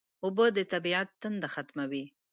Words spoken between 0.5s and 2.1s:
د طبیعت تنده ختموي